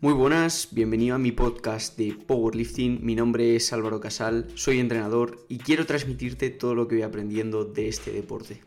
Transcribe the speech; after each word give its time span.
Muy 0.00 0.12
buenas, 0.12 0.68
bienvenido 0.72 1.14
a 1.16 1.18
mi 1.18 1.32
podcast 1.32 1.96
de 1.96 2.14
Powerlifting. 2.14 3.04
Mi 3.04 3.14
nombre 3.14 3.56
es 3.56 3.72
Álvaro 3.72 4.00
Casal, 4.00 4.48
soy 4.54 4.78
entrenador 4.78 5.44
y 5.48 5.58
quiero 5.58 5.86
transmitirte 5.86 6.50
todo 6.50 6.74
lo 6.74 6.88
que 6.88 6.96
voy 6.96 7.02
aprendiendo 7.02 7.64
de 7.64 7.88
este 7.88 8.12
deporte. 8.12 8.60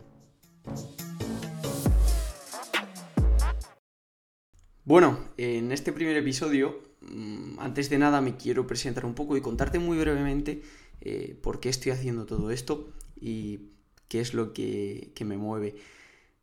Bueno, 4.84 5.20
en 5.38 5.72
este 5.72 5.92
primer 5.92 6.18
episodio, 6.18 6.80
mm, 7.02 7.60
antes 7.60 7.90
de 7.90 7.98
nada 7.98 8.22
me 8.22 8.38
quiero 8.38 8.66
presentar 8.66 9.06
un 9.06 9.14
poco 9.14 9.36
y 9.38 9.42
contarte 9.42 9.80
muy 9.80 9.98
brevemente 9.98 10.62
eh, 11.02 11.38
por 11.42 11.60
qué 11.60 11.70
estoy 11.70 11.92
haciendo 11.92 12.26
todo 12.26 12.52
esto 12.52 12.94
y 13.20 13.77
qué 14.08 14.22
es 14.22 14.34
lo 14.34 14.54
que 14.54 15.12
me 15.26 15.38
mueve. 15.38 15.76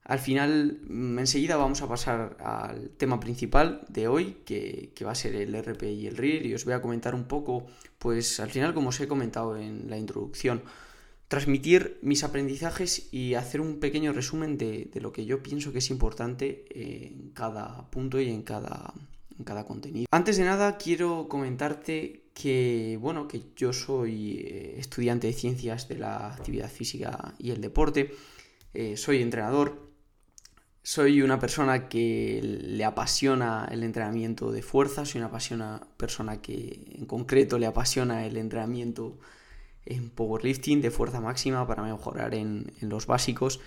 Al 0.05 0.19
final, 0.19 0.81
mm, 0.87 1.19
enseguida 1.19 1.57
vamos 1.57 1.81
a 1.81 1.89
pasar 1.89 2.37
al 2.41 2.91
tema 2.91 3.21
principal 3.21 3.81
de 3.89 4.07
hoy, 4.07 4.37
que, 4.45 4.93
va 5.05 5.13
a 5.13 5.15
ser 5.15 5.35
el 5.35 5.55
RP 5.55 5.91
y 5.93 6.07
el 6.07 6.17
RIR, 6.17 6.47
y 6.47 6.55
os 6.55 6.65
voy 6.65 6.75
a 6.75 6.83
comentar 6.83 7.15
un 7.15 7.25
poco, 7.25 7.67
pues 7.99 8.39
al 8.41 8.51
final, 8.51 8.75
como 8.75 8.91
os 8.91 9.01
he 9.01 9.09
comentado 9.09 9.57
en 9.57 9.89
la 9.89 9.97
introducción, 9.97 10.63
transmitir 11.29 11.99
mis 12.03 12.23
aprendizajes 12.23 13.09
y 13.13 13.35
hacer 13.35 13.63
un 13.63 13.81
pequeño 13.81 14.13
resumen 14.13 14.59
de, 14.59 14.91
lo 15.01 15.13
que 15.13 15.25
yo 15.25 15.43
pienso 15.43 15.73
que 15.73 15.79
es 15.79 15.91
importante 15.91 16.67
en 16.75 17.31
cada 17.31 17.91
punto 17.91 18.21
y 18.21 18.29
en 18.29 18.43
cada, 18.43 18.93
en 19.39 19.45
cada 19.45 19.65
contenido. 19.65 20.07
Antes 20.11 20.37
de 20.37 20.45
nada, 20.45 20.77
quiero 20.77 21.29
comentarte 21.29 22.25
que, 22.35 22.99
bueno, 23.01 23.29
que 23.29 23.43
yo 23.57 23.73
soy 23.73 24.39
eh, 24.39 24.75
estudiante 24.79 25.27
de 25.27 25.33
ciencias 25.33 25.89
de 25.89 25.99
la 25.99 26.33
actividad 26.33 26.71
física 26.71 27.35
y 27.39 27.51
el 27.51 27.61
deporte, 27.61 28.13
eh, 28.73 28.97
soy 28.97 29.23
entrenador 29.23 29.95
soy 30.87 31.23
una 31.23 31.39
persona 31.39 31.89
que 31.89 32.41
le 32.43 32.85
apasiona 32.85 33.67
el 33.71 33.83
entrenamiento 33.85 34.53
de 34.53 34.61
fuerza, 34.61 35.07
soy 35.07 35.23
una 35.23 35.31
persona 35.97 36.43
que 36.43 36.85
en 36.95 37.07
concreto 37.07 37.59
le 37.59 37.65
apasiona 37.65 38.27
el 38.27 38.37
entrenamiento 38.37 39.19
en 39.87 40.11
powerlifting 40.11 40.83
de 40.83 40.91
fuerza 40.91 41.23
máxima 41.23 41.67
para 41.67 41.83
mejorar 41.83 42.35
en, 42.35 42.71
en 42.83 42.91
los 42.91 43.07
básicos. 43.07 43.61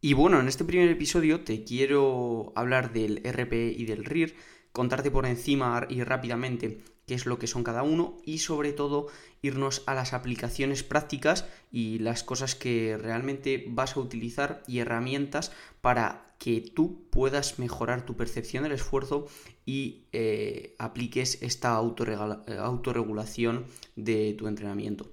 Y 0.00 0.14
bueno, 0.14 0.40
en 0.40 0.48
este 0.48 0.64
primer 0.64 0.88
episodio 0.88 1.44
te 1.44 1.62
quiero 1.62 2.54
hablar 2.56 2.94
del 2.94 3.18
RP 3.22 3.52
y 3.76 3.84
del 3.84 4.06
RIR, 4.06 4.34
contarte 4.72 5.10
por 5.10 5.26
encima 5.26 5.86
y 5.88 6.02
rápidamente 6.02 6.82
qué 7.06 7.14
es 7.14 7.26
lo 7.26 7.38
que 7.38 7.46
son 7.46 7.64
cada 7.64 7.82
uno 7.82 8.18
y 8.24 8.38
sobre 8.38 8.72
todo 8.72 9.08
irnos 9.42 9.82
a 9.86 9.94
las 9.94 10.12
aplicaciones 10.12 10.82
prácticas 10.82 11.46
y 11.70 11.98
las 11.98 12.22
cosas 12.22 12.54
que 12.54 12.96
realmente 12.96 13.64
vas 13.68 13.96
a 13.96 14.00
utilizar 14.00 14.62
y 14.66 14.78
herramientas 14.78 15.52
para 15.80 16.34
que 16.38 16.60
tú 16.60 17.04
puedas 17.10 17.58
mejorar 17.58 18.04
tu 18.04 18.16
percepción 18.16 18.64
del 18.64 18.72
esfuerzo 18.72 19.28
y 19.64 20.06
eh, 20.12 20.74
apliques 20.78 21.40
esta 21.42 21.74
autorregulación 21.74 23.66
de 23.94 24.34
tu 24.34 24.48
entrenamiento. 24.48 25.08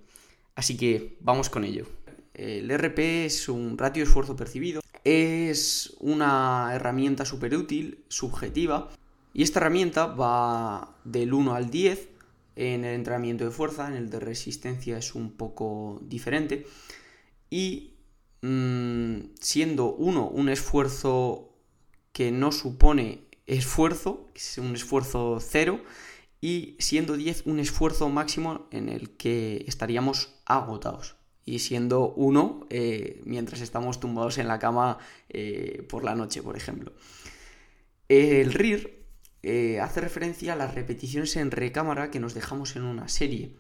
Así 0.56 0.76
que 0.76 1.18
vamos 1.22 1.50
con 1.50 1.64
ello. 1.64 1.86
El 2.34 2.72
RP 2.72 3.26
es 3.26 3.48
un 3.50 3.78
ratio 3.78 4.04
esfuerzo 4.04 4.36
percibido, 4.36 4.82
es 5.04 5.96
una 6.00 6.72
herramienta 6.74 7.26
súper 7.26 7.56
útil, 7.56 8.06
subjetiva, 8.08 8.90
y 9.34 9.44
esta 9.44 9.60
herramienta 9.60 10.08
va 10.08 10.96
del 11.04 11.34
1 11.34 11.54
al 11.54 11.70
10 11.70 12.10
en 12.56 12.84
el 12.84 12.96
entrenamiento 12.96 13.46
de 13.46 13.52
fuerza, 13.52 13.88
en 13.88 13.94
el 13.94 14.10
de 14.10 14.20
resistencia 14.20 14.98
es 14.98 15.16
un 15.16 15.32
poco 15.32 16.00
diferente. 16.04 16.66
Y 17.50 17.94
mm, 18.42 19.36
siendo 19.40 19.94
1 19.94 20.28
un 20.28 20.50
esfuerzo 20.50 21.54
que 22.12 22.32
no 22.32 22.52
supone 22.52 23.22
esfuerzo, 23.46 24.28
es 24.36 24.58
un 24.58 24.76
esfuerzo 24.76 25.40
cero, 25.40 25.82
y 26.42 26.76
siendo 26.80 27.16
10 27.16 27.44
un 27.46 27.60
esfuerzo 27.60 28.10
máximo 28.10 28.68
en 28.72 28.90
el 28.90 29.12
que 29.12 29.64
estaríamos 29.68 30.36
agotados. 30.46 31.16
Y 31.46 31.60
siendo 31.60 32.14
1 32.14 32.68
eh, 32.70 33.22
mientras 33.26 33.62
estamos 33.62 34.00
tumbados 34.00 34.38
en 34.38 34.48
la 34.48 34.60
cama 34.60 34.98
eh, 35.30 35.86
por 35.90 36.04
la 36.04 36.16
noche, 36.16 36.44
por 36.44 36.58
ejemplo. 36.58 36.94
El 38.08 38.54
RIR 38.54 38.99
eh, 39.42 39.80
hace 39.80 40.02
referencia 40.02 40.54
a 40.54 40.56
las 40.56 40.76
repeticiones 40.76 41.36
en 41.36 41.52
recámara 41.52 42.12
que 42.12 42.20
nos 42.20 42.34
dejamos 42.34 42.76
en 42.76 42.84
una 42.84 43.08
serie. 43.08 43.56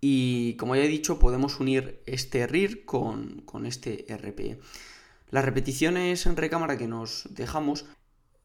Y 0.00 0.54
como 0.54 0.76
ya 0.76 0.84
he 0.84 0.88
dicho, 0.88 1.18
podemos 1.18 1.60
unir 1.60 2.02
este 2.06 2.46
RIR 2.46 2.84
con, 2.84 3.44
este 3.66 4.06
RPE. 4.08 4.60
Las 5.30 5.44
repeticiones 5.44 6.26
en 6.26 6.36
recámara 6.36 6.78
que 6.78 6.88
nos 6.88 7.28
dejamos 7.30 7.86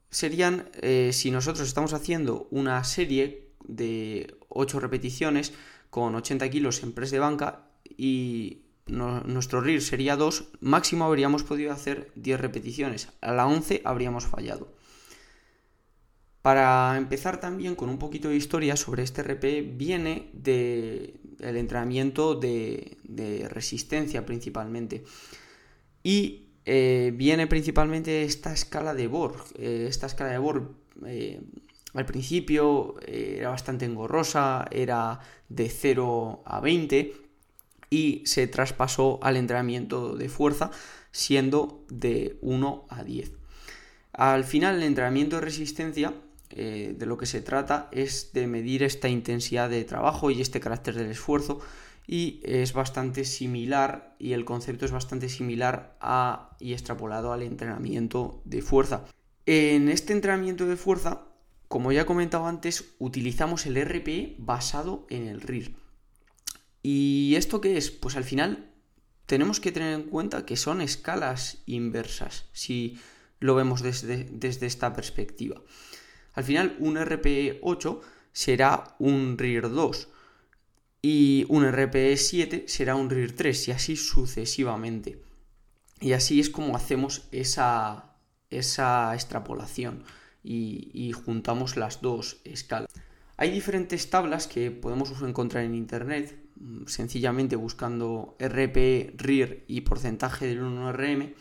serían 0.10 0.70
eh, 0.82 1.12
si 1.14 1.32
nosotros 1.32 1.68
estamos 1.68 1.94
haciendo 1.94 2.48
una 2.52 2.84
serie 2.84 3.50
de 3.68 4.38
8 4.50 4.80
repeticiones 4.80 5.54
con 5.90 6.16
80 6.16 6.50
kilos 6.50 6.84
en 6.84 6.94
press 6.94 7.12
de 7.12 7.20
banca 7.20 7.70
y 7.98 8.62
nuestro 8.88 9.62
RIR 9.62 9.82
sería 9.82 10.16
2, 10.16 10.50
máximo 10.60 11.06
habríamos 11.06 11.44
podido 11.44 11.72
hacer 11.72 12.12
10 12.16 12.40
repeticiones. 12.40 13.10
A 13.22 13.32
la 13.32 13.48
11 13.48 13.82
habríamos 13.84 14.26
fallado. 14.26 14.75
Para 16.46 16.96
empezar 16.96 17.40
también 17.40 17.74
con 17.74 17.90
un 17.90 17.98
poquito 17.98 18.30
de 18.30 18.36
historia 18.36 18.76
sobre 18.76 19.02
este 19.02 19.24
RP, 19.24 19.76
viene 19.76 20.30
del 20.32 21.18
entrenamiento 21.40 22.36
de, 22.36 22.98
resistencia 23.50 24.28
principalmente. 24.28 25.04
Y 26.04 26.50
eh, 26.66 27.12
viene 27.16 27.48
principalmente 27.48 28.22
esta 28.22 28.54
escala 28.54 28.94
de 28.94 29.08
Borg. 29.08 29.44
Eh, 29.58 29.88
esta 29.90 30.06
escala 30.06 30.30
de 30.30 30.38
Borg 30.38 30.70
eh, 31.08 31.42
al 31.96 32.06
principio 32.06 32.94
era 33.08 33.50
bastante 33.50 33.86
engorrosa, 33.86 34.68
era 34.70 35.22
de 35.50 35.68
0 35.68 36.44
a 36.46 36.60
20 36.60 37.12
y 37.90 38.22
se 38.28 38.46
traspasó 38.46 39.18
al 39.24 39.38
entrenamiento 39.38 40.16
de 40.16 40.30
fuerza 40.30 40.70
siendo 41.12 41.84
de 41.90 42.38
1 42.42 42.86
a 42.90 43.04
10. 43.04 43.32
Al 44.14 44.44
final 44.44 44.76
el 44.76 44.84
entrenamiento 44.84 45.38
de 45.38 45.42
resistencia 45.42 46.14
eh, 46.52 46.96
de 46.98 47.06
lo 47.06 47.18
que 47.18 47.26
se 47.26 47.42
trata 47.42 47.90
es 47.92 48.32
de 48.34 48.48
medir 48.48 48.84
esta 48.84 49.10
intensidad 49.10 49.70
de 49.70 49.84
trabajo 49.84 50.32
y 50.32 50.42
este 50.42 50.60
carácter 50.60 50.96
del 50.96 51.12
esfuerzo 51.12 51.60
y 52.08 52.40
es 52.44 52.74
bastante 52.74 53.26
similar 53.26 54.16
y 54.20 54.34
el 54.34 54.46
concepto 54.46 54.86
es 54.86 54.92
bastante 54.92 55.30
similar 55.30 55.98
a 56.00 56.56
y 56.60 56.74
extrapolado 56.74 57.34
al 57.34 57.42
entrenamiento 57.42 58.42
de 58.46 58.62
fuerza. 58.62 59.06
En 59.46 59.90
este 59.90 60.14
entrenamiento 60.14 60.66
de 60.66 60.78
fuerza, 60.78 61.28
como 61.68 61.92
ya 61.92 62.02
he 62.02 62.06
comentado 62.06 62.46
antes, 62.46 62.96
utilizamos 63.00 63.66
el 63.66 63.84
RPE 63.84 64.36
basado 64.38 65.08
en 65.10 65.28
el 65.28 65.42
RIR. 65.42 65.76
¿Y 66.84 67.34
esto 67.36 67.62
qué 67.62 67.78
es? 67.78 67.90
Pues 67.90 68.16
al 68.16 68.24
final 68.24 68.72
tenemos 69.26 69.60
que 69.60 69.72
tener 69.72 69.94
en 69.94 70.04
cuenta 70.04 70.46
que 70.46 70.58
son 70.58 70.82
escalas 70.82 71.64
inversas, 71.66 72.46
si 72.54 73.00
lo 73.40 73.56
vemos 73.56 73.82
desde, 73.82 74.26
desde 74.26 74.68
esta 74.68 74.94
perspectiva. 74.94 75.62
Al 76.36 76.44
final, 76.44 76.76
un 76.80 77.04
RPE 77.04 77.60
8 77.64 78.02
será 78.32 78.96
un 79.00 79.38
RIR 79.38 79.70
2 79.70 80.10
y 81.02 81.46
un 81.50 81.66
RPE 81.66 82.18
7 82.18 82.66
será 82.68 82.96
un 82.96 83.10
RIR 83.10 83.36
3 83.36 83.70
y 83.70 83.72
así 83.72 83.96
sucesivamente. 83.96 85.22
Y 86.02 86.12
así 86.12 86.40
es 86.40 86.50
como 86.50 86.76
hacemos 86.76 87.28
esa, 87.32 88.16
esa 88.50 89.14
extrapolación 89.14 90.04
y, 90.44 90.92
y 90.94 91.14
juntamos 91.14 91.78
las 91.78 92.02
dos 92.02 92.42
escalas. 92.44 92.92
Hay 93.38 93.52
diferentes 93.52 94.10
tablas 94.10 94.48
que 94.48 94.72
podemos 94.72 95.12
encontrar 95.22 95.64
en 95.64 95.76
internet, 95.76 96.38
mm, 96.56 96.88
sencillamente 96.88 97.56
buscando 97.56 98.36
RPE, 98.40 99.14
RIR 99.18 99.64
y 99.68 99.82
porcentaje 99.82 100.48
del 100.48 100.62
1RM, 100.62 101.34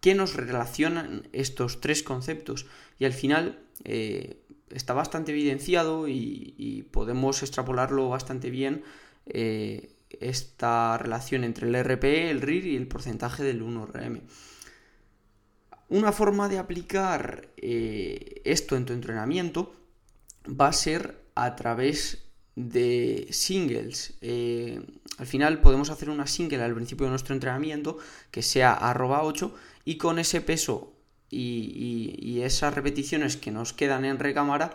que 0.00 0.14
nos 0.14 0.34
relacionan 0.34 1.28
estos 1.32 1.80
tres 1.80 2.02
conceptos 2.02 2.66
y 2.98 3.04
al 3.04 3.12
final 3.12 3.58
eh, 3.84 4.42
está 4.70 4.94
bastante 4.94 5.32
evidenciado 5.32 6.08
y, 6.08 6.86
podemos 6.90 7.42
extrapolarlo 7.42 8.08
bastante 8.08 8.50
bien 8.50 8.82
eh, 9.26 9.94
esta 10.18 10.98
relación 10.98 11.44
entre 11.44 11.68
el 11.68 11.84
RPE, 11.84 12.30
el 12.30 12.40
RIR 12.40 12.66
y 12.66 12.76
el 12.76 12.88
porcentaje 12.88 13.42
del 13.44 13.62
1RM. 13.62 14.22
Una 15.88 16.12
forma 16.12 16.48
de 16.48 16.58
aplicar 16.58 17.48
eh, 17.56 18.42
esto 18.44 18.76
en 18.76 18.86
tu 18.86 18.92
entrenamiento 18.92 19.74
va 20.48 20.68
a 20.68 20.72
ser 20.72 21.20
a 21.34 21.54
través 21.56 22.24
de 22.56 23.28
singles. 23.30 24.18
al 25.18 25.26
final 25.26 25.60
podemos 25.60 25.90
hacer 25.90 26.10
una 26.10 26.26
single 26.26 26.62
al 26.62 26.74
principio 26.74 27.06
de 27.06 27.10
nuestro 27.10 27.34
entrenamiento 27.34 27.98
que 28.30 28.42
sea 28.42 28.72
arroba 28.72 29.22
8 29.22 29.54
y 29.84 29.96
con 29.96 30.18
ese 30.18 30.40
peso 30.40 30.99
y, 31.30 32.40
esas 32.42 32.74
repeticiones 32.74 33.36
que 33.36 33.50
nos 33.50 33.72
quedan 33.72 34.04
en 34.04 34.18
recámara, 34.18 34.74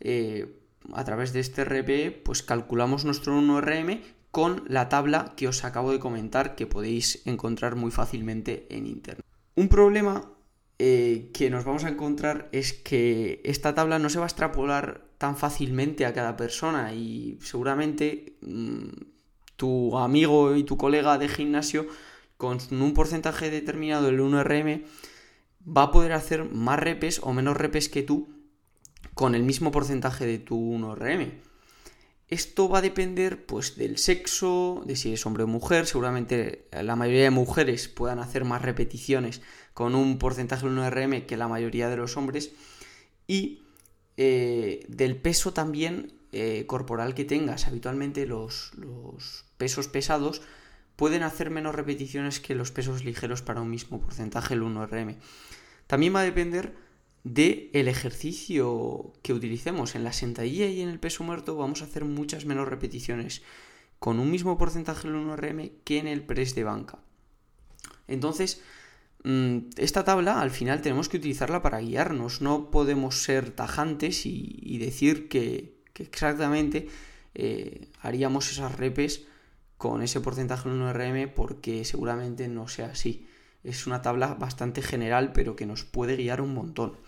eh, 0.00 0.56
a 0.92 1.04
través 1.04 1.32
de 1.32 1.40
este 1.40 1.64
RP, 1.64 2.22
pues 2.24 2.42
calculamos 2.42 3.04
nuestro 3.04 3.38
1RM 3.38 4.00
con 4.30 4.62
la 4.68 4.88
tabla 4.88 5.34
que 5.36 5.48
os 5.48 5.64
acabo 5.64 5.92
de 5.92 5.98
comentar 5.98 6.54
que 6.54 6.66
podéis 6.66 7.26
encontrar 7.26 7.74
muy 7.74 7.90
fácilmente 7.90 8.66
en 8.70 8.86
internet. 8.86 9.26
Un 9.56 9.68
problema 9.68 10.32
eh, 10.78 11.30
que 11.34 11.50
nos 11.50 11.64
vamos 11.64 11.84
a 11.84 11.90
encontrar 11.90 12.48
es 12.52 12.72
que 12.72 13.42
esta 13.44 13.74
tabla 13.74 13.98
no 13.98 14.08
se 14.08 14.18
va 14.18 14.24
a 14.24 14.28
extrapolar 14.28 15.04
tan 15.18 15.36
fácilmente 15.36 16.06
a 16.06 16.14
cada 16.14 16.36
persona 16.36 16.94
y 16.94 17.38
seguramente 17.42 18.38
mm, 18.40 18.88
tu 19.56 19.98
amigo 19.98 20.56
y 20.56 20.64
tu 20.64 20.78
colega 20.78 21.18
de 21.18 21.28
gimnasio 21.28 21.86
con 22.38 22.58
un 22.70 22.94
porcentaje 22.94 23.50
determinado 23.50 24.06
del 24.06 24.20
1RM 24.20 24.84
va 25.66 25.84
a 25.84 25.90
poder 25.90 26.12
hacer 26.12 26.44
más 26.44 26.78
repes 26.78 27.20
o 27.22 27.32
menos 27.32 27.56
repes 27.56 27.88
que 27.88 28.02
tú 28.02 28.28
con 29.14 29.34
el 29.34 29.42
mismo 29.42 29.70
porcentaje 29.70 30.26
de 30.26 30.38
tu 30.38 30.56
1RM. 30.56 31.32
Esto 32.28 32.68
va 32.68 32.78
a 32.78 32.82
depender 32.82 33.44
pues 33.44 33.76
del 33.76 33.98
sexo, 33.98 34.82
de 34.86 34.94
si 34.94 35.12
es 35.12 35.26
hombre 35.26 35.42
o 35.42 35.48
mujer, 35.48 35.86
seguramente 35.86 36.68
la 36.70 36.94
mayoría 36.94 37.24
de 37.24 37.30
mujeres 37.30 37.88
puedan 37.88 38.20
hacer 38.20 38.44
más 38.44 38.62
repeticiones 38.62 39.42
con 39.74 39.94
un 39.94 40.18
porcentaje 40.18 40.66
del 40.66 40.78
1RM 40.78 41.26
que 41.26 41.36
la 41.36 41.48
mayoría 41.48 41.88
de 41.88 41.96
los 41.96 42.16
hombres 42.16 42.52
y 43.26 43.62
eh, 44.16 44.84
del 44.88 45.16
peso 45.16 45.52
también 45.52 46.12
eh, 46.32 46.64
corporal 46.66 47.14
que 47.14 47.24
tengas. 47.24 47.66
Habitualmente 47.66 48.26
los, 48.26 48.72
pesos 49.56 49.88
pesados 49.88 50.42
pueden 51.00 51.24
hacer 51.24 51.48
menos 51.50 51.74
repeticiones 51.74 52.38
que 52.38 52.54
los 52.54 52.70
pesos 52.70 53.04
ligeros 53.04 53.40
para 53.42 53.60
un 53.60 53.70
mismo 53.70 54.00
porcentaje, 54.00 54.54
el 54.54 54.62
1RM. 54.62 55.16
También 55.88 56.14
va 56.14 56.20
a 56.20 56.24
depender 56.24 56.76
del 57.24 57.70
el 57.72 57.88
ejercicio 57.88 59.12
que 59.22 59.32
utilicemos. 59.32 59.96
En 59.96 60.04
la 60.04 60.12
sentadilla 60.12 60.66
y 60.66 60.80
en 60.80 60.90
el 60.90 61.00
peso 61.00 61.24
muerto 61.24 61.56
vamos 61.56 61.82
a 61.82 61.86
hacer 61.86 62.04
muchas 62.04 62.44
menos 62.44 62.68
repeticiones 62.68 63.42
con 63.98 64.20
un 64.20 64.30
mismo 64.30 64.56
porcentaje 64.58 65.08
del 65.08 65.16
1RM 65.16 65.72
que 65.82 65.98
en 65.98 66.06
el 66.06 66.22
press 66.22 66.54
de 66.54 66.64
banca. 66.64 66.98
Entonces, 68.06 68.62
Mm, 69.22 69.68
esta 69.76 70.04
tabla 70.04 70.40
al 70.40 70.50
final 70.50 70.80
tenemos 70.80 71.08
que 71.08 71.18
utilizarla 71.18 71.60
para 71.60 71.80
guiarnos, 71.80 72.40
no 72.40 72.70
podemos 72.70 73.22
ser 73.22 73.50
tajantes 73.50 74.24
y, 74.24 74.78
decir 74.78 75.28
que, 75.28 75.78
exactamente 75.94 76.88
eh, 77.34 77.88
haríamos 78.00 78.50
esas 78.50 78.74
repes 78.76 79.26
con 79.80 80.02
ese 80.02 80.20
porcentaje 80.20 80.68
en 80.68 80.78
1RM 80.78 81.32
porque 81.32 81.86
seguramente 81.86 82.48
no 82.48 82.68
sea 82.68 82.88
así. 82.88 83.26
Es 83.64 83.86
una 83.86 84.02
tabla 84.02 84.34
bastante 84.34 84.82
general 84.82 85.32
pero 85.32 85.56
que 85.56 85.64
nos 85.64 85.84
puede 85.84 86.16
guiar 86.16 86.42
un 86.42 86.52
montón. 86.52 86.98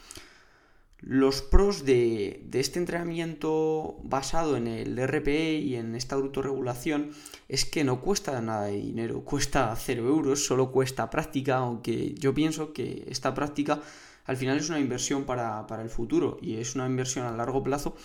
Los 0.98 1.42
pros 1.42 1.84
de, 1.84 2.48
este 2.54 2.78
entrenamiento 2.78 3.98
basado 4.04 4.56
en 4.56 4.68
el 4.68 4.96
RPE 5.06 5.58
y 5.58 5.76
en 5.76 5.94
esta 5.94 6.14
autorregulación 6.14 7.10
es 7.46 7.66
que 7.66 7.84
no 7.84 8.00
cuesta 8.00 8.40
nada 8.40 8.64
de 8.64 8.80
dinero, 8.80 9.20
cuesta 9.24 9.76
0 9.76 10.08
euros, 10.08 10.46
solo 10.46 10.72
cuesta 10.72 11.10
práctica, 11.10 11.56
aunque 11.56 12.14
yo 12.14 12.32
pienso 12.32 12.72
que 12.72 13.04
esta 13.06 13.34
práctica 13.34 13.82
al 14.24 14.38
final 14.38 14.56
es 14.56 14.70
una 14.70 14.80
inversión 14.80 15.24
para, 15.24 15.66
para 15.66 15.82
el 15.82 15.90
futuro 15.90 16.38
y 16.40 16.56
es 16.56 16.74
una 16.74 16.86
inversión 16.86 17.26
a 17.26 17.32
largo 17.32 17.62
plazo 17.62 17.96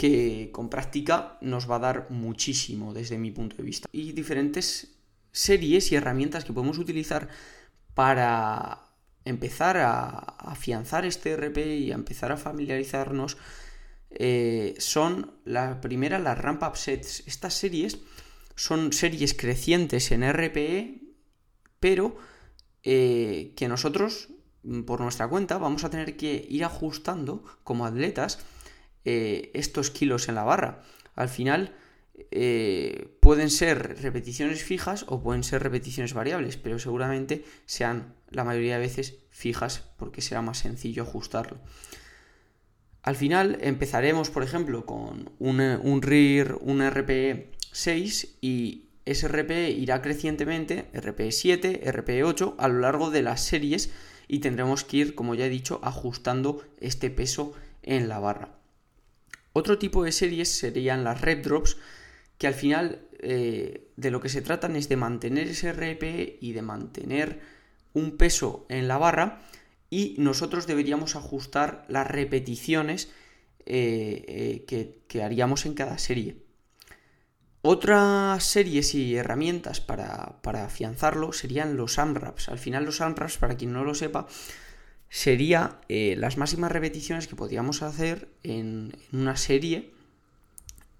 que 0.00 0.48
con 0.50 0.70
práctica 0.70 1.36
nos 1.42 1.70
va 1.70 1.76
a 1.76 1.80
dar 1.80 2.06
muchísimo 2.08 2.94
desde 2.94 3.18
mi 3.18 3.32
punto 3.32 3.56
de 3.56 3.64
vista. 3.64 3.86
Y 3.92 4.12
diferentes 4.12 4.96
series 5.30 5.92
y 5.92 5.94
herramientas 5.94 6.46
que 6.46 6.54
podemos 6.54 6.78
utilizar 6.78 7.28
para 7.92 8.80
empezar 9.26 9.76
a 9.76 10.08
afianzar 10.38 11.04
este 11.04 11.36
RP 11.36 11.58
y 11.80 11.92
a 11.92 11.96
empezar 11.96 12.32
a 12.32 12.38
familiarizarnos 12.38 13.36
eh, 14.08 14.74
son 14.78 15.34
la 15.44 15.82
primera 15.82 16.18
las 16.18 16.38
ramp 16.38 16.62
up 16.62 16.78
sets. 16.78 17.22
Estas 17.26 17.52
series 17.52 17.98
son 18.56 18.94
series 18.94 19.34
crecientes 19.34 20.10
en 20.12 20.22
RPE, 20.32 21.02
pero 21.78 22.16
eh, 22.84 23.52
que 23.54 23.68
nosotros 23.68 24.30
mm, 24.62 24.80
por 24.84 25.02
nuestra 25.02 25.28
cuenta 25.28 25.58
vamos 25.58 25.84
a 25.84 25.90
tener 25.90 26.16
que 26.16 26.46
ir 26.48 26.64
ajustando 26.64 27.44
como 27.64 27.84
atletas 27.84 28.38
eh, 29.04 29.50
estos 29.54 29.90
kilos 29.90 30.28
en 30.28 30.34
la 30.34 30.44
barra. 30.44 30.82
Al 31.14 31.28
final 31.28 31.74
eh, 32.30 33.16
pueden 33.20 33.50
ser 33.50 34.00
repeticiones 34.02 34.62
fijas 34.62 35.04
o 35.08 35.22
pueden 35.22 35.42
ser 35.42 35.62
repeticiones 35.62 36.14
variables, 36.14 36.56
pero 36.56 36.78
seguramente 36.78 37.44
sean 37.66 38.14
la 38.30 38.44
mayoría 38.44 38.74
de 38.74 38.80
veces 38.80 39.18
fijas 39.30 39.88
porque 39.96 40.20
será 40.20 40.42
más 40.42 40.58
sencillo 40.58 41.02
ajustarlo. 41.02 41.58
Al 43.02 43.16
final 43.16 43.58
empezaremos, 43.62 44.30
por 44.30 44.42
ejemplo, 44.42 44.84
con 44.84 45.32
un, 45.38 45.60
un 45.60 46.02
RIR, 46.02 46.58
un 46.60 46.88
RPE 46.88 47.50
6 47.72 48.36
y 48.42 48.90
ese 49.06 49.26
RPE 49.26 49.70
irá 49.70 50.02
crecientemente, 50.02 50.86
RPE 50.92 51.32
7, 51.32 51.90
RPE 51.90 52.24
8, 52.24 52.56
a 52.58 52.68
lo 52.68 52.80
largo 52.80 53.10
de 53.10 53.22
las 53.22 53.42
series 53.42 53.90
y 54.28 54.40
tendremos 54.40 54.84
que 54.84 54.98
ir, 54.98 55.14
como 55.14 55.34
ya 55.34 55.46
he 55.46 55.50
dicho, 55.50 55.80
ajustando 55.82 56.62
este 56.78 57.10
peso 57.10 57.54
en 57.82 58.08
la 58.08 58.18
barra. 58.18 58.59
Otro 59.52 59.78
tipo 59.78 60.04
de 60.04 60.12
series 60.12 60.48
serían 60.48 61.04
las 61.04 61.20
rep 61.20 61.44
drops, 61.44 61.76
que 62.38 62.46
al 62.46 62.54
final 62.54 63.08
eh, 63.18 63.90
de 63.96 64.10
lo 64.10 64.20
que 64.20 64.28
se 64.28 64.42
tratan 64.42 64.76
es 64.76 64.88
de 64.88 64.96
mantener 64.96 65.48
ese 65.48 65.72
RPE 65.72 66.38
y 66.40 66.52
de 66.52 66.62
mantener 66.62 67.40
un 67.92 68.16
peso 68.16 68.66
en 68.68 68.88
la 68.88 68.98
barra 68.98 69.42
y 69.90 70.14
nosotros 70.18 70.66
deberíamos 70.66 71.16
ajustar 71.16 71.84
las 71.88 72.06
repeticiones 72.06 73.10
eh, 73.66 74.64
eh, 74.68 75.00
que, 75.06 75.22
haríamos 75.22 75.66
en 75.66 75.74
cada 75.74 75.98
serie. 75.98 76.36
Otras 77.62 78.42
series 78.42 78.94
y 78.94 79.16
herramientas 79.16 79.80
para, 79.80 80.38
afianzarlo 80.42 81.32
serían 81.32 81.76
los 81.76 81.98
AMRAPs. 81.98 82.48
Al 82.48 82.58
final 82.58 82.84
los 82.84 83.00
AMRAPs, 83.00 83.36
para 83.36 83.56
quien 83.56 83.72
no 83.72 83.84
lo 83.84 83.94
sepa, 83.94 84.26
sería 85.10 85.80
las 85.88 86.38
máximas 86.38 86.72
repeticiones 86.72 87.26
que 87.26 87.36
podríamos 87.36 87.82
hacer 87.82 88.28
en 88.42 88.96
una 89.12 89.36
serie 89.36 89.90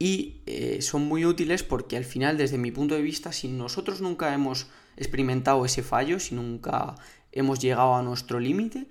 y 0.01 0.41
eh, 0.47 0.81
son 0.81 1.03
muy 1.03 1.27
útiles 1.27 1.63
porque 1.63 1.99
al 1.99 2.07
final, 2.07 2.39
desde 2.39 2.57
mi 2.57 2.73
punto 2.73 2.95
de 2.95 3.03
vista, 3.03 3.33
si 3.33 3.49
nosotros 3.49 4.01
nunca 4.01 4.33
hemos 4.33 4.67
experimentado 4.97 5.67
ese 5.67 5.83
fallo, 5.83 6.19
si 6.19 6.35
nunca 6.35 6.95
hemos 7.33 7.61
llegado 7.61 7.95
a 7.95 8.03
nuestro 8.03 8.41
límite 8.41 8.89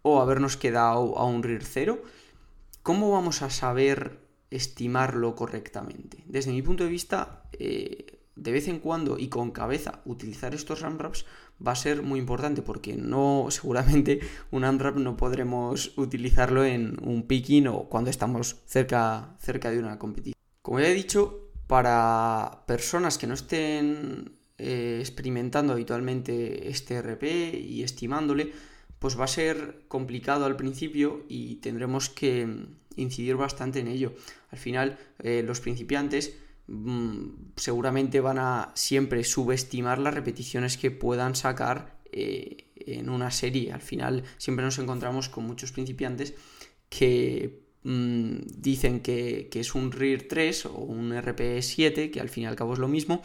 o 0.00 0.22
habernos 0.22 0.56
quedado 0.56 1.18
a 1.18 1.26
un 1.26 1.42
RIR 1.42 1.64
cero, 1.66 2.02
¿cómo 2.82 3.12
vamos 3.12 3.42
a 3.42 3.50
saber 3.50 4.20
estimarlo 4.50 5.36
correctamente? 5.36 6.24
Desde 6.26 6.50
mi 6.50 6.62
punto 6.62 6.84
de 6.84 6.90
vista, 6.90 7.42
eh, 7.52 8.18
de 8.34 8.52
vez 8.52 8.68
en 8.68 8.78
cuando 8.78 9.18
y 9.18 9.28
con 9.28 9.50
cabeza 9.50 10.00
utilizar 10.06 10.54
estos 10.54 10.80
ramraps 10.80 11.26
va 11.66 11.72
a 11.72 11.76
ser 11.76 12.02
muy 12.02 12.18
importante 12.18 12.62
porque 12.62 12.96
no 12.96 13.46
seguramente 13.50 14.20
un 14.50 14.64
AMRAP 14.64 14.96
no 14.96 15.16
podremos 15.16 15.92
utilizarlo 15.96 16.64
en 16.64 16.96
un 17.02 17.24
picking 17.24 17.68
o 17.68 17.84
cuando 17.84 18.10
estamos 18.10 18.56
cerca, 18.66 19.36
cerca 19.38 19.70
de 19.70 19.78
una 19.78 19.98
competición. 19.98 20.34
Como 20.62 20.80
ya 20.80 20.88
he 20.88 20.94
dicho, 20.94 21.50
para 21.66 22.64
personas 22.66 23.18
que 23.18 23.26
no 23.26 23.34
estén 23.34 24.32
eh, 24.58 24.98
experimentando 25.00 25.72
habitualmente 25.72 26.68
este 26.68 27.00
RP 27.00 27.54
y 27.54 27.82
estimándole, 27.82 28.52
pues 28.98 29.18
va 29.18 29.24
a 29.24 29.28
ser 29.28 29.82
complicado 29.88 30.44
al 30.44 30.56
principio 30.56 31.24
y 31.28 31.56
tendremos 31.56 32.08
que 32.08 32.66
incidir 32.96 33.36
bastante 33.36 33.80
en 33.80 33.88
ello. 33.88 34.14
Al 34.50 34.58
final, 34.58 34.98
eh, 35.18 35.42
los 35.44 35.60
principiantes 35.60 36.36
seguramente 37.56 38.20
van 38.20 38.38
a 38.38 38.72
siempre 38.74 39.24
subestimar 39.24 39.98
las 39.98 40.14
repeticiones 40.14 40.76
que 40.76 40.90
puedan 40.90 41.34
sacar 41.34 41.96
eh, 42.12 42.66
en 42.76 43.08
una 43.08 43.30
serie. 43.30 43.72
Al 43.72 43.82
final 43.82 44.24
siempre 44.38 44.64
nos 44.64 44.78
encontramos 44.78 45.28
con 45.28 45.44
muchos 45.44 45.72
principiantes 45.72 46.34
que 46.88 47.62
mm, 47.82 48.36
dicen 48.58 49.00
que, 49.00 49.48
es 49.52 49.74
un 49.74 49.92
RIR 49.92 50.28
3 50.28 50.66
o 50.66 50.74
un 50.74 51.18
RPE 51.20 51.62
7, 51.62 52.10
que 52.10 52.20
al 52.20 52.28
fin 52.28 52.44
y 52.44 52.46
al 52.46 52.56
cabo 52.56 52.74
es 52.74 52.78
lo 52.78 52.88
mismo, 52.88 53.22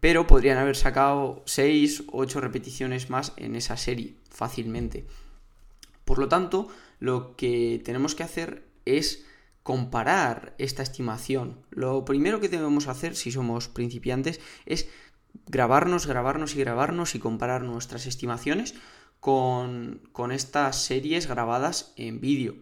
pero 0.00 0.26
podrían 0.26 0.58
haber 0.58 0.76
sacado 0.76 1.42
6 1.46 2.04
o 2.08 2.18
8 2.18 2.40
repeticiones 2.40 3.10
más 3.10 3.32
en 3.36 3.56
esa 3.56 3.76
serie 3.76 4.14
fácilmente. 4.30 5.04
Por 6.04 6.18
lo 6.18 6.28
tanto, 6.28 6.68
lo 6.98 7.36
que 7.36 7.80
tenemos 7.84 8.14
que 8.14 8.22
hacer 8.22 8.64
es 8.84 9.24
comparar 9.62 10.54
esta 10.58 10.82
estimación. 10.82 11.64
Lo 11.70 12.04
primero 12.04 12.40
que 12.40 12.48
debemos 12.48 12.88
hacer 12.88 13.14
si 13.14 13.30
somos 13.30 13.68
principiantes 13.68 14.40
es 14.66 14.88
grabarnos, 15.46 16.06
grabarnos 16.06 16.54
y 16.54 16.60
grabarnos 16.60 17.14
y 17.14 17.18
comparar 17.18 17.62
nuestras 17.62 18.06
estimaciones 18.06 18.74
con, 19.20 20.00
estas 20.32 20.82
series 20.82 21.26
grabadas 21.26 21.92
en 21.96 22.20
vídeo. 22.20 22.56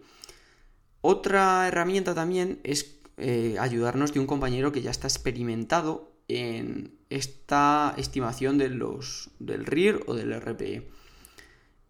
Otra 1.01 1.67
herramienta 1.67 2.13
también 2.13 2.59
es 2.63 2.99
eh, 3.17 3.55
ayudarnos 3.59 4.13
de 4.13 4.19
un 4.19 4.27
compañero 4.27 4.71
que 4.71 4.81
ya 4.81 4.91
está 4.91 5.07
experimentado 5.07 6.11
en 6.27 6.99
esta 7.09 7.93
estimación 7.97 8.57
de 8.57 8.69
los, 8.69 9.31
del 9.39 9.65
RIR 9.65 10.03
o 10.07 10.13
del 10.13 10.39
RPE. 10.39 10.89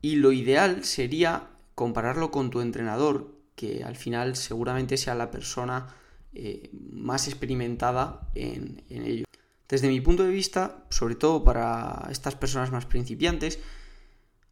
Y 0.01 0.15
lo 0.15 0.31
ideal 0.31 0.85
sería 0.85 1.49
compararlo 1.75 2.31
con 2.31 2.49
tu 2.49 2.61
entrenador, 2.61 3.38
que 3.59 3.83
al 3.83 3.97
final 3.97 4.37
seguramente 4.37 4.95
sea 4.95 5.15
la 5.15 5.29
persona 5.29 5.93
eh, 6.33 6.69
más 6.93 7.27
experimentada 7.27 8.29
en, 8.33 8.81
ello. 8.89 9.25
Desde 9.67 9.89
mi 9.89 9.99
punto 9.99 10.23
de 10.23 10.29
vista, 10.29 10.85
sobre 10.89 11.15
todo 11.15 11.43
para 11.43 12.07
estas 12.09 12.35
personas 12.35 12.71
más 12.71 12.85
principiantes, 12.85 13.59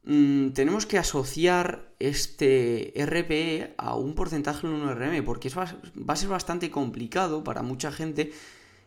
mm, 0.04 0.50
tenemos 0.50 0.86
que 0.86 0.98
asociar 0.98 1.94
este 2.00 2.92
RPE 2.98 3.76
a 3.78 3.96
un 3.96 4.14
porcentaje 4.14 4.68
en 4.68 4.74
un 4.74 4.90
RM, 4.90 5.24
porque 5.24 5.48
va, 5.52 5.64
a 6.10 6.16
ser 6.18 6.28
bastante 6.28 6.70
complicado 6.70 7.46
para 7.46 7.62
mucha 7.62 7.94
gente 7.94 8.34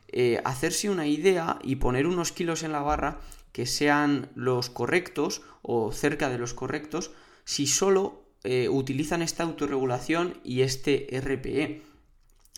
eh, 0.09 0.39
hacerse 0.45 0.91
una 0.91 1.07
idea 1.07 1.59
y 1.63 1.77
poner 1.77 2.07
unos 2.07 2.31
kilos 2.31 2.63
en 2.63 2.73
la 2.73 2.83
barra 2.83 3.21
que 3.53 3.65
sean 3.65 4.29
los 4.35 4.69
correctos 4.69 5.41
o 5.63 5.93
cerca 5.93 6.29
de 6.29 6.37
los 6.37 6.53
correctos 6.53 7.11
si 7.45 7.67
solo 7.67 8.20
eh, 8.43 8.69
utilizan 8.69 9.21
esta 9.21 9.43
autorregulación 9.43 10.39
y 10.45 10.63
este 10.63 11.07
RPE. 11.13 11.83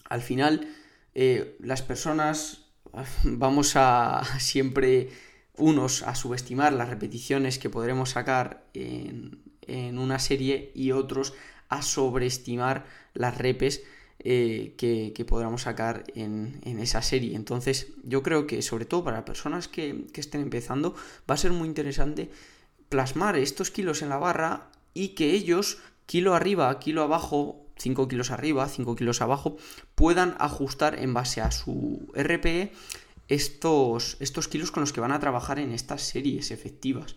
Al 0.09 0.23
final, 0.23 0.69
eh, 1.15 1.57
las 1.61 1.83
personas 1.83 2.67
vamos 3.25 3.73
a 3.77 4.23
siempre 4.39 5.11
unos 5.57 6.03
a 6.03 6.15
subestimar 6.15 6.73
las 6.73 6.89
repeticiones 6.89 7.59
que 7.59 7.71
podremos 7.71 8.11
sacar 8.11 8.65
en, 8.75 9.41
una 9.99 10.19
serie 10.19 10.73
y 10.75 10.91
otros 10.91 11.35
a 11.69 11.83
sobreestimar 11.83 12.85
las 13.15 13.39
repes 13.39 13.83
eh, 14.19 14.75
que, 14.77 15.25
podamos 15.25 15.63
sacar 15.63 16.05
en, 16.15 16.61
esa 16.81 17.01
serie. 17.01 17.37
Entonces, 17.37 17.89
yo 18.03 18.23
creo 18.23 18.47
que 18.47 18.61
sobre 18.61 18.85
todo 18.85 19.05
para 19.05 19.25
personas 19.25 19.69
que, 19.69 20.07
que 20.13 20.21
estén 20.21 20.43
empezando, 20.43 20.95
va 21.31 21.35
a 21.35 21.39
ser 21.39 21.53
muy 21.53 21.69
interesante 21.69 22.31
plasmar 22.89 23.37
estos 23.37 23.71
kilos 23.71 24.03
en 24.03 24.11
la 24.11 24.19
barra 24.19 24.72
y 24.95 25.09
que 25.09 25.33
ellos, 25.33 25.79
kilo 26.07 26.35
arriba, 26.35 26.79
kilo 26.79 27.03
abajo, 27.03 27.67
5 27.79 28.09
kilos 28.09 28.31
arriba, 28.31 28.69
5 28.69 28.97
kilos 28.97 29.21
abajo, 29.21 29.57
puedan 29.95 30.37
ajustar 30.39 30.99
en 30.99 31.15
base 31.15 31.41
a 31.41 31.51
su 31.51 32.13
RPE 32.15 32.73
estos, 33.29 34.17
estos 34.21 34.49
kilos 34.49 34.71
con 34.71 34.83
los 34.83 34.93
que 34.93 35.01
van 35.01 35.13
a 35.13 35.21
trabajar 35.21 35.59
en 35.59 35.73
estas 35.73 36.03
series 36.03 36.51
efectivas. 36.51 37.17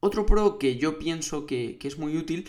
Otro 0.00 0.26
pro 0.26 0.58
que 0.58 0.76
yo 0.76 0.98
pienso 0.98 1.46
que, 1.46 1.78
es 1.82 1.98
muy 1.98 2.16
útil 2.16 2.48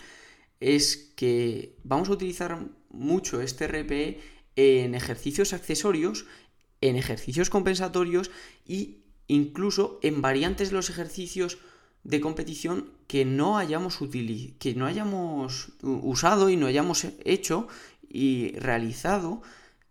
es 0.60 1.12
que 1.16 1.76
vamos 1.82 2.08
a 2.08 2.12
utilizar 2.12 2.60
mucho 2.90 3.40
este 3.40 3.66
RPE 3.66 4.20
en 4.56 4.94
ejercicios 4.94 5.52
accesorios, 5.52 6.26
en 6.80 6.96
ejercicios 6.96 7.50
compensatorios 7.50 8.30
e 8.68 8.98
incluso 9.26 9.98
en 10.02 10.20
variantes 10.20 10.70
de 10.70 10.76
los 10.76 10.90
ejercicios 10.90 11.58
de 12.04 12.20
competición 12.20 12.90
que 13.06 13.24
no 13.24 13.58
hayamos 13.58 13.98
que 14.58 14.74
no 14.74 14.86
hayamos 14.86 15.72
usado 15.82 16.48
y 16.48 16.56
no 16.56 16.66
hayamos 16.66 17.06
hecho 17.24 17.68
y 18.08 18.52
realizado 18.52 19.42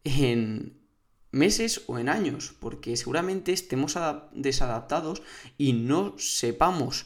en 0.04 0.80
meses 1.32 1.84
o 1.88 2.00
en 2.00 2.10
años, 2.10 2.56
porque 2.60 2.98
seguramente 2.98 3.54
estemos 3.54 3.98
desadaptados 4.34 5.22
y 5.58 5.74
no 5.74 6.16
sepamos 6.18 7.06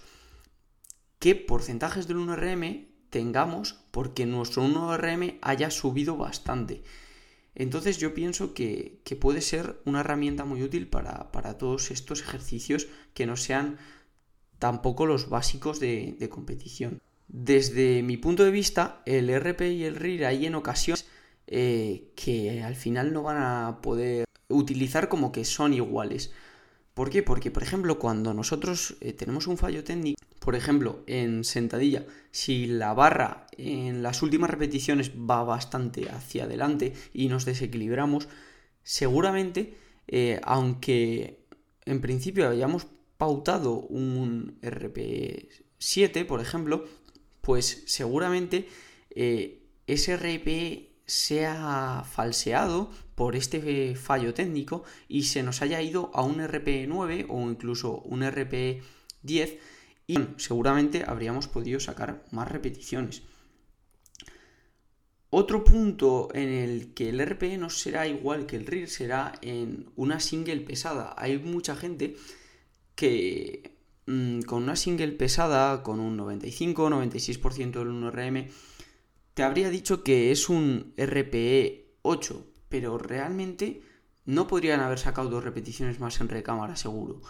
qué 1.19 1.35
porcentajes 1.35 2.07
del 2.07 2.17
1RM 2.17 2.87
tengamos 3.09 3.79
porque 3.91 4.25
nuestro 4.25 4.63
1RM 4.63 5.37
haya 5.41 5.69
subido 5.71 6.17
bastante. 6.17 6.83
Entonces 7.55 7.97
yo 7.99 8.15
pienso 8.15 8.53
que, 8.53 9.01
puede 9.19 9.41
ser 9.41 9.79
una 9.85 9.99
herramienta 9.99 10.45
muy 10.45 10.63
útil 10.63 10.87
para, 10.87 11.31
para 11.31 11.57
todos 11.57 11.91
estos 11.91 12.21
ejercicios 12.21 12.87
que 13.13 13.27
no 13.27 13.37
sean 13.37 13.77
tampoco 14.63 15.05
los 15.05 15.27
básicos 15.27 15.81
de, 15.81 16.29
competición. 16.31 17.01
Desde 17.27 18.01
mi 18.01 18.15
punto 18.15 18.45
de 18.45 18.51
vista, 18.51 19.01
el 19.05 19.29
RP 19.29 19.73
y 19.73 19.83
el 19.83 19.97
RIR 19.97 20.25
hay 20.25 20.45
en 20.45 20.55
ocasiones 20.55 21.05
eh, 21.47 22.13
que 22.15 22.63
al 22.63 22.77
final 22.77 23.11
no 23.11 23.23
van 23.23 23.43
a 23.43 23.81
poder 23.81 24.23
utilizar 24.47 25.09
como 25.09 25.33
que 25.33 25.43
son 25.43 25.73
iguales. 25.73 26.31
¿Por 26.93 27.09
qué? 27.09 27.23
Porque, 27.23 27.51
por 27.51 27.61
ejemplo, 27.61 27.99
cuando 27.99 28.33
nosotros 28.33 28.95
eh, 29.01 29.11
tenemos 29.11 29.47
un 29.47 29.57
fallo 29.57 29.83
técnico, 29.83 30.17
por 30.39 30.55
ejemplo, 30.55 31.03
en 31.07 31.43
sentadilla, 31.43 32.05
si 32.31 32.65
la 32.65 32.93
barra 32.93 33.47
en 33.57 34.01
las 34.01 34.21
últimas 34.21 34.49
repeticiones 34.49 35.11
va 35.11 35.43
bastante 35.43 36.09
hacia 36.09 36.45
adelante 36.45 36.93
y 37.11 37.27
nos 37.27 37.43
desequilibramos, 37.43 38.29
seguramente, 38.81 39.75
eh, 40.07 40.39
aunque 40.41 41.43
en 41.83 41.99
principio 41.99 42.47
hayamos 42.47 42.87
un 43.29 44.59
RP7, 44.61 46.25
por 46.25 46.41
ejemplo, 46.41 46.85
pues 47.41 47.83
seguramente 47.87 48.67
eh, 49.09 49.63
ese 49.87 50.17
RP 50.17 50.93
sea 51.05 52.05
falseado 52.09 52.89
por 53.15 53.35
este 53.35 53.95
fallo 53.95 54.33
técnico 54.33 54.83
y 55.07 55.23
se 55.23 55.43
nos 55.43 55.61
haya 55.61 55.81
ido 55.81 56.11
a 56.13 56.23
un 56.23 56.37
RP9 56.37 57.25
o 57.29 57.49
incluso 57.49 57.99
un 58.01 58.21
RP10 58.21 59.57
y 60.07 60.19
seguramente 60.37 61.03
habríamos 61.05 61.47
podido 61.47 61.79
sacar 61.79 62.23
más 62.31 62.49
repeticiones. 62.49 63.23
Otro 65.29 65.63
punto 65.63 66.29
en 66.33 66.49
el 66.49 66.93
que 66.93 67.09
el 67.09 67.19
RP 67.19 67.57
no 67.57 67.71
será 67.71 68.07
igual 68.07 68.45
que 68.45 68.55
el 68.55 68.67
RIR 68.67 68.87
será 68.87 69.33
en 69.41 69.89
una 69.95 70.19
single 70.19 70.59
pesada. 70.61 71.15
Hay 71.17 71.39
mucha 71.39 71.75
gente 71.75 72.15
que 72.95 73.77
mm, 74.05 74.41
con 74.41 74.63
una 74.63 74.75
single 74.75 75.13
pesada, 75.13 75.83
con 75.83 75.99
un 75.99 76.17
95-96% 76.17 77.71
del 77.71 77.89
1RM, 77.89 78.49
te 79.33 79.43
habría 79.43 79.69
dicho 79.69 80.03
que 80.03 80.31
es 80.31 80.49
un 80.49 80.93
RPE 80.97 81.97
8, 82.03 82.45
pero 82.69 82.97
realmente 82.97 83.81
no 84.25 84.47
podrían 84.47 84.79
haber 84.79 84.99
sacado 84.99 85.29
dos 85.29 85.43
repeticiones 85.43 85.99
más 85.99 86.21
en 86.21 86.29
recámara, 86.29 86.75
seguro. 86.75 87.21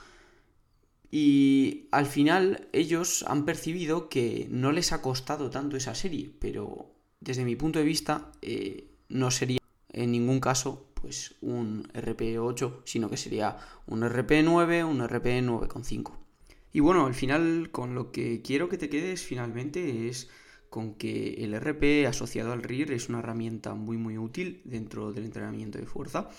Y 1.10 1.88
al 1.91 2.08
final 2.08 2.67
ellos 2.74 3.24
han 3.27 3.46
percibido 3.46 4.10
que 4.10 4.48
no 4.50 4.72
les 4.72 4.91
ha 4.91 5.01
costado 5.01 5.50
tanto 5.50 5.77
esa 5.77 5.96
serie, 5.96 6.32
pero 6.39 6.91
desde 7.20 7.46
mi 7.46 7.55
punto 7.55 7.79
de 7.79 7.86
vista 7.86 8.32
eh, 8.41 8.89
no 9.10 9.32
sería 9.32 9.60
en 9.89 10.12
ningún 10.12 10.39
caso 10.39 10.88
pues 11.03 11.36
un 11.41 11.83
RP8, 11.89 12.83
sino 12.86 13.10
que 13.10 13.17
sería 13.17 13.57
un 13.88 14.03
RP9, 14.03 14.86
un 14.86 15.01
RP9,5. 15.01 16.13
Y 16.72 16.79
bueno, 16.79 17.05
al 17.05 17.13
final 17.13 17.72
con 17.72 17.93
lo 17.93 18.13
que 18.13 18.41
quiero 18.41 18.69
que 18.69 18.77
te 18.77 18.88
quedes 18.88 19.22
finalmente 19.22 20.07
es 20.07 20.29
con 20.69 20.95
que 20.95 21.43
el 21.43 21.60
RP 21.60 22.07
asociado 22.07 22.53
al 22.53 22.63
RIR 22.63 22.93
es 22.93 23.10
una 23.10 23.19
herramienta 23.19 23.75
muy 23.75 23.98
muy 23.98 24.17
útil 24.17 24.62
dentro 24.63 25.12
del 25.12 25.25
entrenamiento 25.25 25.77
de 25.77 25.86
fuerza 25.88 26.29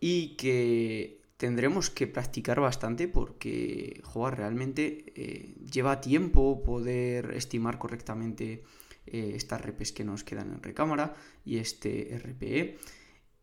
y 0.00 0.34
que 0.34 1.22
tendremos 1.36 1.88
que 1.88 2.08
practicar 2.08 2.58
bastante 2.58 3.06
porque 3.06 4.00
jugar 4.02 4.36
realmente 4.36 5.12
eh, 5.14 5.54
lleva 5.72 6.00
tiempo 6.00 6.64
poder 6.64 7.34
estimar 7.36 7.78
correctamente 7.78 8.64
eh, 9.06 9.34
estas 9.36 9.60
repes 9.60 9.92
que 9.92 10.02
nos 10.02 10.24
quedan 10.24 10.52
en 10.52 10.60
recámara 10.60 11.14
y 11.44 11.58
este 11.58 12.18
RPE 12.18 12.78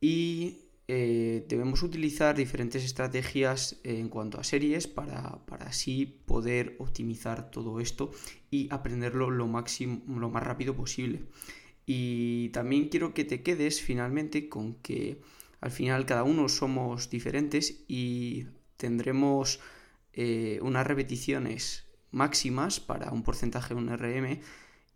y 0.04 0.58
eh, 0.90 1.46
debemos 1.48 1.82
utilizar 1.82 2.36
diferentes 2.36 2.84
estrategias 2.84 3.80
en 3.86 4.10
cuanto 4.10 4.38
a 4.38 4.44
series 4.44 4.86
para, 4.86 5.40
así 5.62 6.20
poder 6.26 6.76
optimizar 6.78 7.50
todo 7.50 7.80
esto 7.80 8.12
y 8.52 8.68
aprenderlo 8.70 9.30
lo, 9.30 9.48
máximo, 9.48 10.04
lo 10.20 10.30
más 10.30 10.44
rápido 10.44 10.76
posible. 10.76 11.22
Y 11.86 12.50
también 12.50 12.90
quiero 12.90 13.14
que 13.14 13.24
te 13.24 13.44
quedes 13.44 13.82
finalmente 13.82 14.50
con 14.50 14.76
que 14.76 15.22
al 15.62 15.72
final 15.72 16.06
cada 16.06 16.24
uno 16.24 16.50
somos 16.50 17.10
diferentes 17.10 17.86
y 17.88 18.48
tendremos 18.76 19.62
eh, 20.12 20.60
unas 20.64 20.86
repeticiones 20.86 21.86
máximas 22.12 22.82
para 22.82 23.14
un 23.14 23.24
porcentaje 23.24 23.74
de 23.74 23.80
un 23.80 23.88
RM 23.88 24.42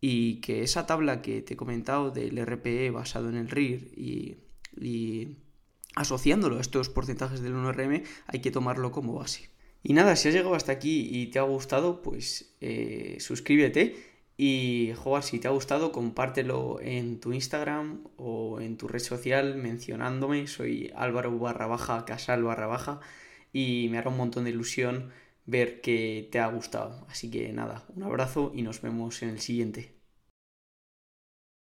y 0.02 0.42
que 0.42 0.64
esa 0.64 0.86
tabla 0.86 1.22
que 1.22 1.42
te 1.42 1.54
he 1.54 1.58
comentado 1.58 2.12
del 2.12 2.46
RPE 2.46 2.92
basado 2.92 3.30
en 3.30 3.36
el 3.36 3.50
RIR 3.50 3.94
y 3.96 4.47
y 4.80 5.38
asociándolo 5.96 6.58
a 6.58 6.62
estos 6.62 6.90
porcentajes 6.90 7.42
del 7.42 7.56
1RM 7.56 8.04
hay 8.28 8.40
que 8.40 8.52
tomarlo 8.52 8.92
como 8.92 9.14
base. 9.14 9.50
Y 9.84 9.94
nada, 9.94 10.16
si 10.16 10.28
has 10.28 10.34
llegado 10.34 10.56
hasta 10.56 10.72
aquí 10.72 11.08
y 11.12 11.28
te 11.28 11.40
ha 11.40 11.44
gustado, 11.44 12.02
pues 12.02 12.56
eh, 12.62 13.18
suscríbete 13.20 13.96
y 14.38 14.94
jugar 14.96 15.24
si 15.24 15.40
te 15.40 15.48
ha 15.48 15.52
gustado, 15.52 15.92
compártelo 15.92 16.80
en 16.82 17.20
tu 17.20 17.34
Instagram 17.34 18.04
o 18.18 18.62
en 18.62 18.78
tu 18.78 18.88
red 18.88 19.00
social 19.00 19.56
mencionándome. 19.56 20.48
Soy 20.48 20.92
Álvaro 20.96 21.38
barra 21.40 21.68
baja, 21.68 22.06
Casal 22.06 22.44
barra 22.44 22.68
baja 22.68 23.00
y 23.52 23.88
me 23.90 23.98
hará 23.98 24.10
un 24.10 24.18
montón 24.18 24.44
de 24.44 24.52
ilusión 24.52 25.12
ver 25.46 25.82
que 25.82 26.30
te 26.32 26.40
ha 26.40 26.48
gustado. 26.48 27.08
Así 27.10 27.32
que 27.32 27.52
nada, 27.54 27.86
un 27.96 28.04
abrazo 28.04 28.52
y 28.54 28.62
nos 28.62 28.82
vemos 28.82 29.24
en 29.24 29.30
el 29.30 29.40
siguiente. 29.40 29.97